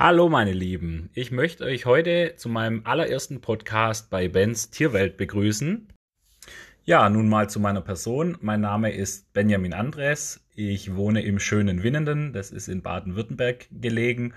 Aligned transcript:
Hallo 0.00 0.28
meine 0.28 0.52
Lieben, 0.52 1.10
ich 1.12 1.32
möchte 1.32 1.64
euch 1.64 1.84
heute 1.84 2.34
zu 2.36 2.48
meinem 2.48 2.82
allerersten 2.84 3.40
Podcast 3.40 4.10
bei 4.10 4.28
Bens 4.28 4.70
Tierwelt 4.70 5.16
begrüßen. 5.16 5.88
Ja, 6.84 7.08
nun 7.08 7.28
mal 7.28 7.50
zu 7.50 7.58
meiner 7.58 7.80
Person. 7.80 8.38
Mein 8.40 8.60
Name 8.60 8.92
ist 8.92 9.32
Benjamin 9.32 9.72
Andres. 9.72 10.46
Ich 10.54 10.94
wohne 10.94 11.22
im 11.22 11.40
schönen 11.40 11.82
Winnenden, 11.82 12.32
das 12.32 12.52
ist 12.52 12.68
in 12.68 12.80
Baden-Württemberg 12.80 13.66
gelegen. 13.72 14.34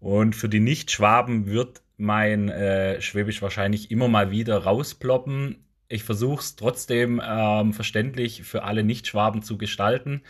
Und 0.00 0.34
für 0.34 0.48
die 0.48 0.58
Nicht-Schwaben 0.58 1.46
wird 1.46 1.82
mein 1.96 2.48
äh, 2.48 3.00
Schwäbisch 3.00 3.40
wahrscheinlich 3.42 3.92
immer 3.92 4.08
mal 4.08 4.32
wieder 4.32 4.58
rausploppen 4.58 5.65
ich 5.88 6.04
versuche 6.04 6.40
es 6.40 6.56
trotzdem 6.56 7.20
ähm, 7.24 7.72
verständlich 7.72 8.42
für 8.42 8.64
alle 8.64 8.82
Nichtschwaben 8.82 9.42
zu 9.42 9.56
gestalten. 9.56 10.22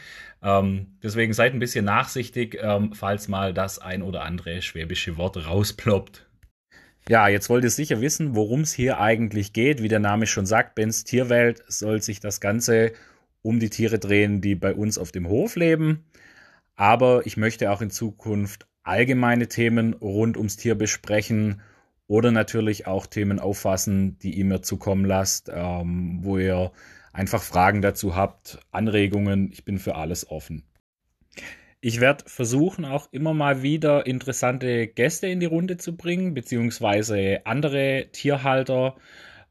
Ähm, 0.42 0.98
deswegen 1.02 1.32
seid 1.32 1.54
ein 1.54 1.58
bisschen 1.58 1.84
nachsichtig, 1.84 2.58
ähm, 2.60 2.92
falls 2.92 3.28
mal 3.28 3.54
das 3.54 3.78
ein 3.78 4.02
oder 4.02 4.22
andere 4.22 4.62
schwäbische 4.62 5.16
Wort 5.16 5.46
rausploppt. 5.46 6.26
Ja, 7.08 7.28
jetzt 7.28 7.48
wollt 7.48 7.64
ihr 7.64 7.70
sicher 7.70 8.00
wissen, 8.00 8.34
worum 8.34 8.62
es 8.62 8.72
hier 8.72 9.00
eigentlich 9.00 9.52
geht. 9.52 9.82
Wie 9.82 9.88
der 9.88 10.00
Name 10.00 10.26
schon 10.26 10.44
sagt, 10.44 10.74
Bens 10.74 11.04
Tierwelt 11.04 11.62
soll 11.68 12.02
sich 12.02 12.20
das 12.20 12.40
Ganze 12.40 12.92
um 13.42 13.60
die 13.60 13.70
Tiere 13.70 14.00
drehen, 14.00 14.40
die 14.40 14.56
bei 14.56 14.74
uns 14.74 14.98
auf 14.98 15.12
dem 15.12 15.28
Hof 15.28 15.54
leben. 15.54 16.04
Aber 16.74 17.24
ich 17.24 17.36
möchte 17.36 17.70
auch 17.70 17.80
in 17.80 17.90
Zukunft 17.90 18.66
allgemeine 18.82 19.48
Themen 19.48 19.94
rund 19.94 20.36
ums 20.36 20.56
Tier 20.56 20.74
besprechen 20.74 21.60
oder 22.08 22.30
natürlich 22.30 22.86
auch 22.86 23.06
Themen 23.06 23.38
auffassen, 23.38 24.18
die 24.20 24.34
ihr 24.34 24.44
mir 24.44 24.62
zukommen 24.62 25.04
lasst, 25.04 25.50
ähm, 25.52 26.18
wo 26.22 26.38
ihr 26.38 26.72
einfach 27.12 27.42
Fragen 27.42 27.82
dazu 27.82 28.14
habt, 28.14 28.58
Anregungen. 28.70 29.50
Ich 29.52 29.64
bin 29.64 29.78
für 29.78 29.96
alles 29.96 30.30
offen. 30.30 30.64
Ich 31.80 32.00
werde 32.00 32.24
versuchen, 32.26 32.84
auch 32.84 33.08
immer 33.12 33.34
mal 33.34 33.62
wieder 33.62 34.06
interessante 34.06 34.86
Gäste 34.86 35.26
in 35.26 35.40
die 35.40 35.46
Runde 35.46 35.76
zu 35.76 35.96
bringen, 35.96 36.34
beziehungsweise 36.34 37.40
andere 37.44 38.08
Tierhalter. 38.12 38.96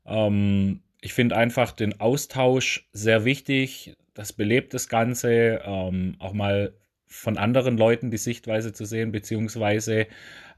Ähm, 0.05 0.81
ich 1.01 1.13
finde 1.13 1.37
einfach 1.37 1.71
den 1.71 1.99
Austausch 1.99 2.89
sehr 2.91 3.25
wichtig. 3.25 3.95
Das 4.13 4.33
belebt 4.33 4.73
das 4.73 4.89
Ganze. 4.89 5.61
Ähm, 5.65 6.15
auch 6.19 6.33
mal 6.33 6.73
von 7.07 7.37
anderen 7.37 7.77
Leuten 7.77 8.11
die 8.11 8.17
Sichtweise 8.17 8.73
zu 8.73 8.85
sehen, 8.85 9.11
beziehungsweise 9.11 10.07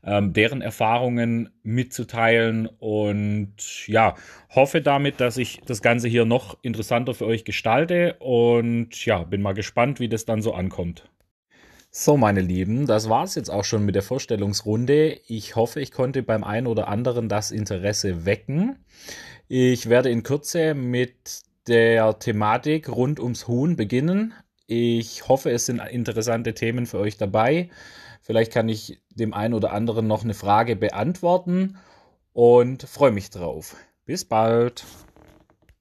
ähm, 0.03 0.34
deren 0.34 0.62
Erfahrungen 0.62 1.50
mitzuteilen 1.64 2.67
und 2.80 3.88
ja, 3.88 4.16
hoffe 4.50 4.81
damit, 4.81 5.20
dass 5.20 5.38
ich 5.38 5.62
das 5.66 5.81
Ganze 5.81 6.08
hier 6.08 6.25
noch 6.25 6.58
interessanter 6.62 7.14
für 7.14 7.25
euch 7.25 7.45
gestalte 7.45 8.16
und 8.20 9.06
ja, 9.06 9.23
bin 9.23 9.42
mal 9.42 9.53
gespannt, 9.53 10.00
wie 10.00 10.09
das 10.09 10.25
dann 10.25 10.42
so 10.42 10.53
ankommt. 10.53 11.09
So, 11.90 12.16
meine 12.16 12.42
Lieben, 12.42 12.86
das 12.86 13.09
war 13.09 13.23
es 13.23 13.36
jetzt 13.36 13.50
auch 13.50 13.64
schon 13.64 13.86
mit 13.86 13.95
der 13.95 14.03
Vorstellungsrunde. 14.03 15.20
Ich 15.28 15.56
hoffe, 15.56 15.81
ich 15.81 15.92
konnte 15.92 16.22
beim 16.22 16.44
einen 16.44 16.68
oder 16.68 16.90
anderen 16.90 17.28
das 17.28 17.50
Interesse 17.50 18.25
wecken. 18.25 18.78
Ich 19.48 19.90
werde 19.90 20.09
in 20.09 20.23
Kürze 20.23 20.73
mit 20.73 21.42
der 21.68 22.20
Thematik 22.20 22.90
rund 22.90 23.20
ums 23.20 23.48
Huhn 23.48 23.75
beginnen. 23.75 24.34
Ich 24.68 25.28
hoffe, 25.30 25.50
es 25.52 25.66
sind 25.66 25.80
interessante 25.80 26.54
Themen 26.54 26.86
für 26.86 27.00
euch 27.00 27.18
dabei. 27.18 27.70
Vielleicht 28.22 28.52
kann 28.52 28.68
ich 28.68 29.00
dem 29.09 29.34
einen 29.34 29.54
oder 29.54 29.72
anderen 29.72 30.08
noch 30.08 30.24
eine 30.24 30.34
Frage 30.34 30.76
beantworten 30.76 31.78
und 32.34 32.84
freue 32.84 33.12
mich 33.12 33.30
drauf. 33.30 33.78
Bis 34.06 34.26
bald. 34.26 34.84